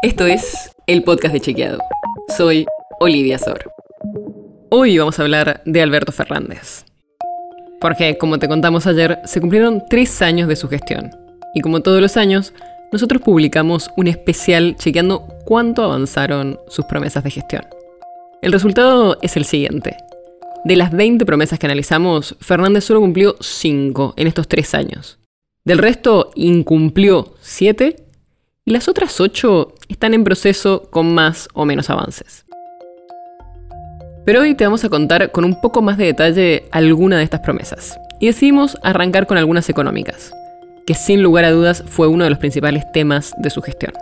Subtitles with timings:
[0.00, 1.80] Esto es el podcast de Chequeado.
[2.36, 2.66] Soy
[3.00, 3.72] Olivia Sor.
[4.70, 6.84] Hoy vamos a hablar de Alberto Fernández.
[7.80, 11.10] Porque, como te contamos ayer, se cumplieron tres años de su gestión.
[11.52, 12.54] Y como todos los años,
[12.92, 17.64] nosotros publicamos un especial chequeando cuánto avanzaron sus promesas de gestión.
[18.40, 19.96] El resultado es el siguiente.
[20.64, 25.18] De las 20 promesas que analizamos, Fernández solo cumplió 5 en estos tres años.
[25.64, 28.07] Del resto, incumplió 7
[28.68, 32.44] y las otras 8 están en proceso con más o menos avances.
[34.26, 37.40] Pero hoy te vamos a contar con un poco más de detalle alguna de estas
[37.40, 37.98] promesas.
[38.20, 40.34] Y decidimos arrancar con algunas económicas,
[40.86, 43.94] que sin lugar a dudas fue uno de los principales temas de su gestión.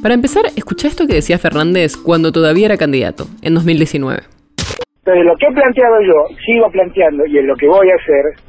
[0.00, 4.20] Para empezar, escucha esto que decía Fernández cuando todavía era candidato, en 2019.
[4.98, 8.45] Entonces, lo que he planteado yo, sigo planteando, y es lo que voy a hacer,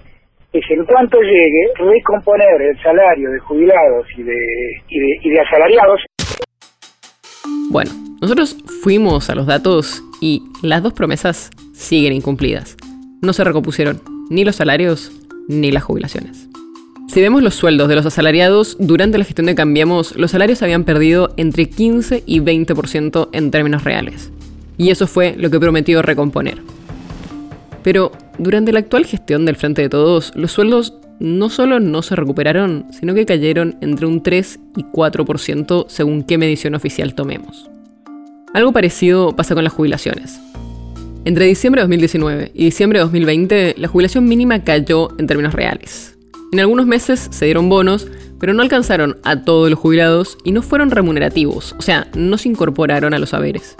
[0.53, 4.35] es en cuanto llegue, recomponer el salario de jubilados y de,
[4.89, 6.01] y de, y de asalariados.
[7.69, 12.77] Bueno, nosotros fuimos a los datos y las dos promesas siguen incumplidas.
[13.21, 15.11] No se recompusieron ni los salarios
[15.47, 16.49] ni las jubilaciones.
[17.07, 20.83] Si vemos los sueldos de los asalariados, durante la gestión de Cambiamos, los salarios habían
[20.83, 24.31] perdido entre 15 y 20% en términos reales.
[24.77, 26.57] Y eso fue lo que prometió recomponer.
[27.87, 32.17] Pero durante la actual gestión del Frente de Todos, los sueldos no solo no se
[32.17, 37.69] recuperaron, sino que cayeron entre un 3 y 4% según qué medición oficial tomemos.
[38.53, 40.37] Algo parecido pasa con las jubilaciones.
[41.23, 46.17] Entre diciembre de 2019 y diciembre de 2020, la jubilación mínima cayó en términos reales.
[46.51, 48.05] En algunos meses se dieron bonos,
[48.37, 52.49] pero no alcanzaron a todos los jubilados y no fueron remunerativos, o sea, no se
[52.49, 53.77] incorporaron a los haberes.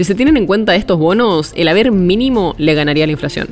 [0.00, 3.48] Si se tienen en cuenta estos bonos, el haber mínimo le ganaría la inflación,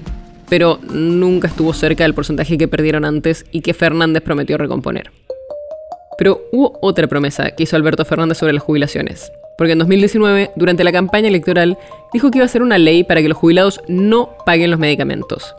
[0.48, 5.10] pero nunca estuvo cerca del porcentaje que perdieron antes y que Fernández prometió recomponer.
[6.16, 10.84] Pero hubo otra promesa que hizo Alberto Fernández sobre las jubilaciones, porque en 2019, durante
[10.84, 11.76] la campaña electoral,
[12.14, 15.54] dijo que iba a ser una ley para que los jubilados no paguen los medicamentos.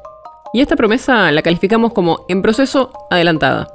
[0.56, 3.72] Y esta promesa la calificamos como en proceso adelantada.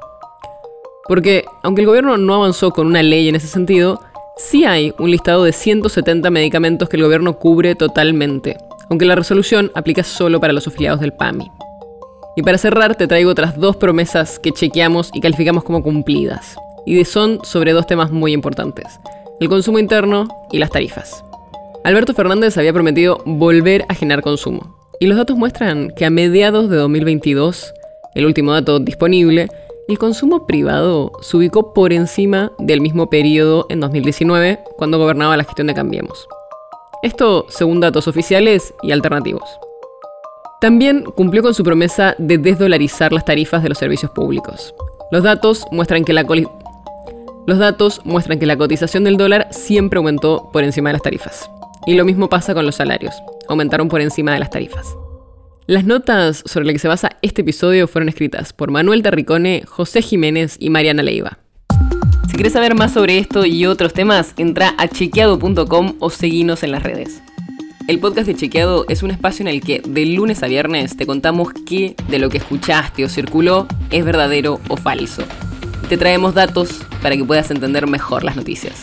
[1.06, 4.00] Porque, aunque el gobierno no avanzó con una ley en ese sentido,
[4.36, 8.56] sí hay un listado de 170 medicamentos que el gobierno cubre totalmente,
[8.90, 11.50] aunque la resolución aplica solo para los afiliados del PAMI.
[12.36, 17.04] Y para cerrar te traigo otras dos promesas que chequeamos y calificamos como cumplidas, y
[17.04, 18.98] son sobre dos temas muy importantes,
[19.40, 21.24] el consumo interno y las tarifas.
[21.84, 26.70] Alberto Fernández había prometido volver a generar consumo, y los datos muestran que a mediados
[26.70, 27.72] de 2022,
[28.14, 29.48] el último dato disponible,
[29.86, 35.44] el consumo privado se ubicó por encima del mismo periodo en 2019, cuando gobernaba la
[35.44, 36.26] gestión de Cambiemos.
[37.02, 39.44] Esto según datos oficiales y alternativos.
[40.60, 44.74] También cumplió con su promesa de desdolarizar las tarifas de los servicios públicos.
[45.10, 46.24] Los datos muestran que la,
[47.46, 51.50] los datos muestran que la cotización del dólar siempre aumentó por encima de las tarifas.
[51.86, 53.14] Y lo mismo pasa con los salarios,
[53.48, 54.96] aumentaron por encima de las tarifas.
[55.66, 60.02] Las notas sobre las que se basa este episodio fueron escritas por Manuel Terricone, José
[60.02, 61.38] Jiménez y Mariana Leiva.
[62.28, 66.72] Si quieres saber más sobre esto y otros temas, entra a chequeado.com o seguinos en
[66.72, 67.22] las redes.
[67.88, 71.06] El podcast de Chequeado es un espacio en el que de lunes a viernes te
[71.06, 75.22] contamos qué de lo que escuchaste o circuló es verdadero o falso.
[75.88, 78.82] te traemos datos para que puedas entender mejor las noticias.